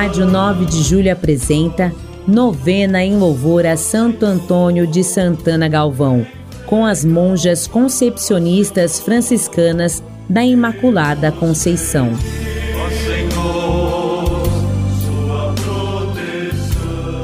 Rádio 0.00 0.24
9 0.24 0.64
de 0.64 0.82
Julho 0.82 1.12
apresenta 1.12 1.92
Novena 2.26 3.04
em 3.04 3.18
Louvor 3.18 3.66
a 3.66 3.76
Santo 3.76 4.24
Antônio 4.24 4.86
de 4.86 5.04
Santana 5.04 5.68
Galvão, 5.68 6.26
com 6.64 6.86
as 6.86 7.04
monjas 7.04 7.66
concepcionistas 7.66 8.98
franciscanas 8.98 10.02
da 10.26 10.42
Imaculada 10.42 11.30
Conceição. 11.30 12.12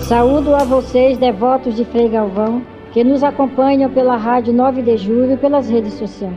Saúdo 0.02 0.54
a 0.54 0.62
vocês, 0.64 1.16
devotos 1.16 1.76
de 1.76 1.84
Frei 1.86 2.10
Galvão, 2.10 2.62
que 2.92 3.02
nos 3.02 3.22
acompanham 3.22 3.90
pela 3.90 4.18
Rádio 4.18 4.52
9 4.52 4.82
de 4.82 4.98
Julho 4.98 5.32
e 5.32 5.36
pelas 5.38 5.66
redes 5.70 5.94
sociais. 5.94 6.34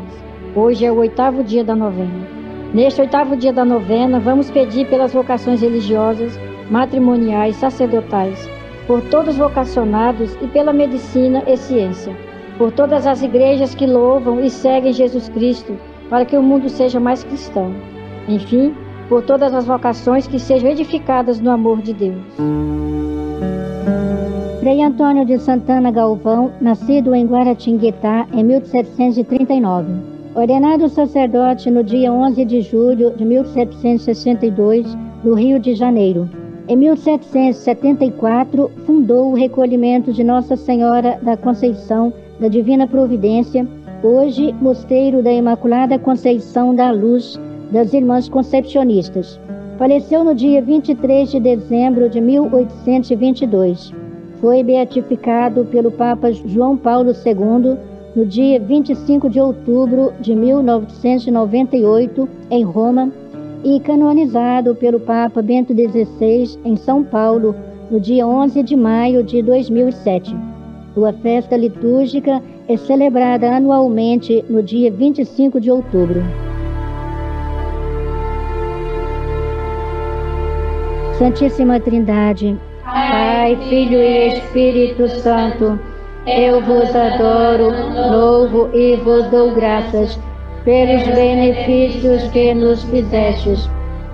Hoje 0.56 0.86
é 0.86 0.92
o 0.92 1.00
oitavo 1.00 1.44
dia 1.44 1.66
da 1.66 1.76
novena. 1.76 2.39
Neste 2.74 3.02
oitavo 3.02 3.36
dia 3.36 3.52
da 3.52 3.66
novena, 3.66 4.20
vamos 4.20 4.52
pedir 4.52 4.88
pelas 4.88 5.12
vocações 5.12 5.62
religiosas, 5.62 6.40
matrimoniais, 6.70 7.56
sacerdotais, 7.56 8.48
por 8.86 9.02
todos 9.02 9.38
vocacionados 9.38 10.38
e 10.40 10.48
pela 10.48 10.72
medicina 10.72 11.44
e 11.48 11.58
ciência, 11.58 12.16
por 12.60 12.72
todas 12.72 13.08
as 13.08 13.24
igrejas 13.24 13.74
que 13.74 13.88
louvam 13.88 14.40
e 14.40 14.52
seguem 14.52 14.94
Jesus 14.94 15.30
Cristo, 15.30 15.76
para 16.12 16.26
que 16.26 16.38
o 16.38 16.44
mundo 16.44 16.70
seja 16.70 17.00
mais 17.00 17.24
cristão. 17.24 17.74
Enfim, 18.28 18.76
por 19.08 19.24
todas 19.24 19.52
as 19.52 19.66
vocações 19.66 20.28
que 20.28 20.38
sejam 20.38 20.70
edificadas 20.70 21.40
no 21.40 21.50
amor 21.50 21.82
de 21.82 21.92
Deus. 21.92 22.22
Frei 24.60 24.84
Antônio 24.84 25.26
de 25.26 25.40
Santana 25.40 25.90
Galvão, 25.90 26.52
nascido 26.62 27.16
em 27.16 27.26
Guaratinguetá 27.26 28.28
em 28.32 28.44
1739. 28.44 30.19
Ordenado 30.40 30.88
sacerdote 30.88 31.70
no 31.70 31.84
dia 31.84 32.14
11 32.14 32.46
de 32.46 32.62
julho 32.62 33.12
de 33.12 33.26
1762, 33.26 34.88
no 35.22 35.34
Rio 35.34 35.60
de 35.60 35.76
Janeiro. 35.76 36.30
Em 36.70 36.78
1774, 36.78 38.72
fundou 38.86 39.32
o 39.32 39.36
recolhimento 39.36 40.14
de 40.14 40.24
Nossa 40.24 40.56
Senhora 40.56 41.20
da 41.22 41.36
Conceição 41.36 42.14
da 42.40 42.48
Divina 42.48 42.88
Providência, 42.88 43.68
hoje 44.02 44.56
Mosteiro 44.62 45.22
da 45.22 45.34
Imaculada 45.34 46.00
Conceição 46.00 46.74
da 46.74 46.90
Luz 46.90 47.38
das 47.70 47.92
Irmãs 47.92 48.30
Concepcionistas. 48.30 49.38
Faleceu 49.78 50.24
no 50.24 50.34
dia 50.34 50.62
23 50.62 51.32
de 51.32 51.40
dezembro 51.42 52.10
de 52.10 52.22
1822 52.22 53.92
foi 54.40 54.64
beatificado 54.64 55.66
pelo 55.66 55.92
Papa 55.92 56.32
João 56.32 56.78
Paulo 56.78 57.12
II 57.12 57.78
no 58.16 58.26
dia 58.26 58.60
25 58.60 59.30
de 59.30 59.40
outubro 59.40 60.12
de 60.20 60.36
1998 60.36 62.28
em 62.50 62.64
Roma 62.64 63.12
e 63.64 63.80
canonizado 63.80 64.74
pelo 64.76 65.00
Papa 65.00 65.42
Bento 65.42 65.74
XVI 65.74 66.60
em 66.66 66.76
São 66.76 67.04
Paulo 67.04 67.56
no 67.92 68.00
dia 68.00 68.26
11 68.26 68.64
de 68.64 68.76
maio 68.76 69.24
de 69.24 69.42
2007. 69.42 70.36
Sua 70.94 71.14
festa 71.14 71.56
litúrgica 71.56 72.42
é 72.68 72.78
celebrada 72.78 73.56
anualmente 73.56 74.44
no 74.50 74.62
dia 74.62 74.92
25 74.92 75.60
de 75.60 75.72
outubro. 75.72 76.22
Santíssima 81.18 81.80
Trindade, 81.80 82.58
Pai, 82.84 83.58
Filho 83.68 83.98
e 83.98 84.28
Espírito 84.34 85.08
Santo, 85.10 85.78
eu 86.38 86.62
vos 86.62 86.96
adoro, 86.96 87.72
louvo 88.12 88.70
e 88.74 88.96
vos 88.98 89.26
dou 89.28 89.52
graças 89.52 90.20
pelos 90.64 91.04
benefícios 91.08 92.24
que 92.32 92.54
nos 92.54 92.84
fizestes. 92.86 93.70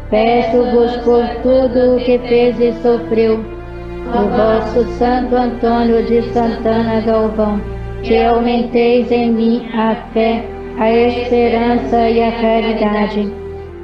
Peço-vos 0.10 0.96
por 0.98 1.28
tudo 1.42 1.96
o 1.96 2.00
que 2.00 2.18
fez 2.20 2.60
e 2.60 2.72
sofreu 2.82 3.40
o 4.08 4.28
vosso 4.38 4.88
Santo 4.98 5.36
Antônio 5.36 6.04
de 6.06 6.22
Santana 6.32 7.02
Galvão, 7.02 7.60
que 8.04 8.24
aumenteis 8.24 9.12
em 9.12 9.32
mim 9.32 9.68
a 9.74 9.96
fé, 10.14 10.44
a 10.78 10.92
esperança 10.92 12.10
e 12.10 12.22
a 12.22 12.32
caridade, 12.32 13.34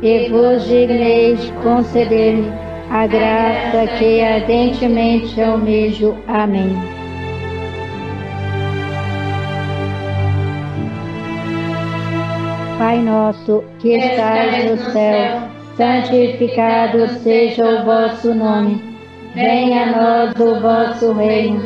e 0.01 0.29
vos 0.29 0.67
digneis 0.67 1.51
conceder-me 1.63 2.51
a 2.91 3.07
graça 3.07 3.87
que 3.97 4.21
ardentemente 4.21 5.41
almejo. 5.41 6.15
Amém. 6.27 7.00
Pai 12.81 12.97
nosso, 12.97 13.63
que 13.77 13.95
estais 13.95 14.71
no 14.71 14.91
céu, 14.91 15.41
santificado 15.77 17.07
seja 17.19 17.63
o 17.63 17.85
vosso 17.85 18.33
nome. 18.33 18.81
Venha 19.35 19.83
a 19.83 19.85
nós 19.85 20.39
o 20.39 20.59
vosso 20.59 21.13
reino. 21.13 21.61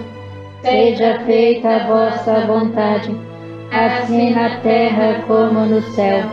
Seja 0.62 1.22
feita 1.26 1.70
a 1.70 1.88
vossa 1.88 2.42
vontade, 2.42 3.16
assim 3.72 4.32
na 4.32 4.58
terra 4.60 5.24
como 5.26 5.62
no 5.66 5.82
céu. 5.94 6.26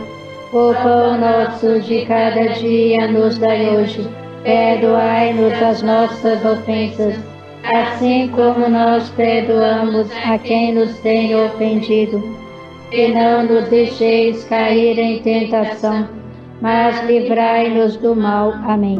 O 0.51 0.73
pão 0.83 1.17
nosso 1.17 1.79
de 1.79 2.05
cada 2.05 2.49
dia 2.49 3.07
nos 3.07 3.37
dai 3.37 3.77
hoje 3.77 4.05
Perdoai-nos 4.43 5.63
as 5.63 5.81
nossas 5.81 6.43
ofensas, 6.43 7.15
assim 7.63 8.27
como 8.35 8.67
nós 8.67 9.09
perdoamos 9.11 10.09
a 10.25 10.37
quem 10.37 10.73
nos 10.73 10.99
tem 10.99 11.33
ofendido. 11.33 12.21
E 12.93 13.07
não 13.07 13.41
nos 13.43 13.69
deixeis 13.69 14.43
cair 14.43 14.99
em 14.99 15.17
tentação, 15.23 16.07
mas 16.61 17.03
livrai-nos 17.07 17.97
do 17.97 18.15
mal. 18.15 18.53
Amém. 18.67 18.99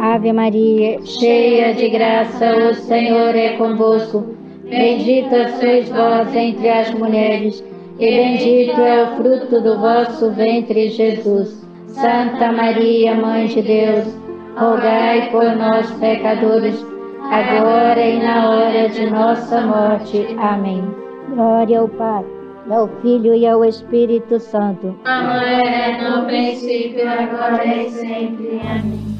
Ave 0.00 0.32
Maria, 0.32 0.98
cheia 1.04 1.72
de 1.72 1.88
graça, 1.88 2.52
o 2.68 2.74
Senhor 2.74 3.36
é 3.36 3.50
convosco. 3.50 4.34
Bendita 4.64 5.50
sois 5.60 5.88
vós 5.90 6.34
entre 6.34 6.68
as 6.68 6.92
mulheres, 6.94 7.64
e 8.00 8.10
bendito 8.10 8.80
é 8.80 9.04
o 9.04 9.16
fruto 9.16 9.60
do 9.60 9.78
vosso 9.78 10.32
ventre, 10.32 10.88
Jesus. 10.88 11.64
Santa 11.86 12.50
Maria, 12.50 13.14
Mãe 13.14 13.46
de 13.46 13.62
Deus, 13.62 14.04
rogai 14.56 15.30
por 15.30 15.54
nós, 15.54 15.88
pecadores, 15.92 16.84
agora 17.34 18.00
e 18.00 18.22
na 18.22 18.50
hora 18.50 18.88
de 18.88 19.10
nossa 19.10 19.60
morte. 19.60 20.26
Amém. 20.38 20.84
Glória 21.30 21.80
ao 21.80 21.88
Pai, 21.88 22.24
ao 22.70 22.88
Filho 23.00 23.34
e 23.34 23.46
ao 23.46 23.64
Espírito 23.64 24.38
Santo. 24.38 24.96
Como 25.04 25.30
era 25.30 26.18
no 26.18 26.26
princípio, 26.26 27.08
agora 27.08 27.66
e 27.66 27.90
sempre. 27.90 28.60
Amém. 28.60 29.14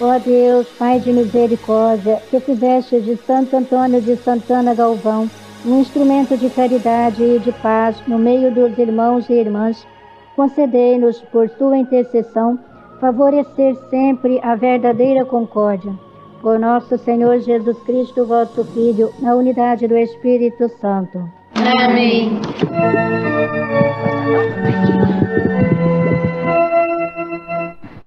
Ó 0.00 0.18
Deus, 0.18 0.66
Pai 0.78 0.98
de 0.98 1.12
misericórdia, 1.12 2.20
que 2.28 2.40
fizeste 2.40 3.00
de 3.00 3.16
Santo 3.18 3.56
Antônio 3.56 4.00
de 4.00 4.16
Santana 4.16 4.74
Galvão 4.74 5.30
um 5.64 5.80
instrumento 5.80 6.36
de 6.36 6.50
caridade 6.50 7.22
e 7.22 7.38
de 7.38 7.52
paz 7.52 7.96
no 8.08 8.18
meio 8.18 8.52
dos 8.52 8.76
irmãos 8.78 9.28
e 9.30 9.34
irmãs, 9.34 9.86
concedei-nos, 10.34 11.20
por 11.30 11.48
sua 11.50 11.78
intercessão, 11.78 12.58
favorecer 13.02 13.74
sempre 13.90 14.38
a 14.44 14.54
verdadeira 14.54 15.24
concórdia. 15.24 15.92
Por 16.40 16.56
nosso 16.56 16.96
Senhor 16.98 17.40
Jesus 17.40 17.76
Cristo, 17.82 18.24
vosso 18.24 18.64
Filho, 18.66 19.10
na 19.18 19.34
unidade 19.34 19.88
do 19.88 19.98
Espírito 19.98 20.68
Santo. 20.80 21.18
Amém. 21.56 22.40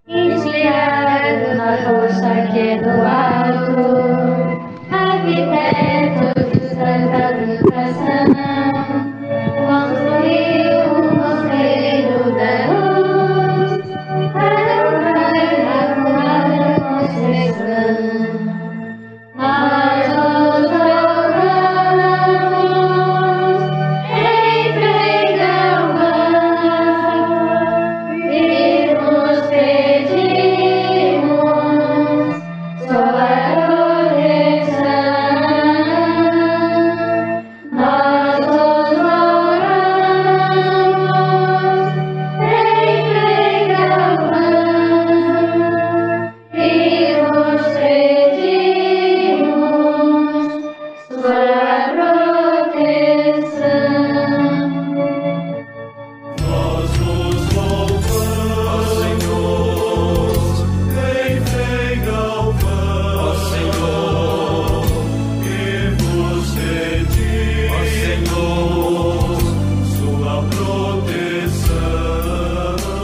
Inspirado 0.07 1.57
na 1.57 1.77
força 1.83 2.53
que 2.53 2.59
é 2.59 2.77
do 2.77 3.25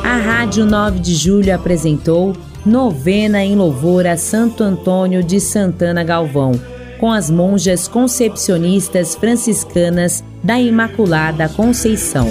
A 0.04 0.18
Rádio 0.18 0.66
9 0.66 1.00
de 1.00 1.16
Julho 1.16 1.54
apresentou 1.54 2.36
Novena 2.66 3.44
em 3.44 3.56
Louvor 3.56 4.06
a 4.06 4.18
Santo 4.18 4.64
Antônio 4.64 5.24
de 5.24 5.40
Santana 5.40 6.04
Galvão, 6.04 6.52
com 7.00 7.12
as 7.12 7.30
monjas 7.30 7.88
concepcionistas 7.88 9.16
franciscanas 9.16 10.24
da 10.44 10.60
Imaculada 10.60 11.50
Conceição. 11.50 12.28